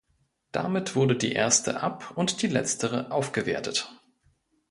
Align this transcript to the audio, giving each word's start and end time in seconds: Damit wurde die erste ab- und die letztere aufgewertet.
Damit 0.51 0.95
wurde 0.95 1.15
die 1.15 1.33
erste 1.33 1.81
ab- 1.81 2.13
und 2.15 2.41
die 2.41 2.47
letztere 2.47 3.11
aufgewertet. 3.11 3.91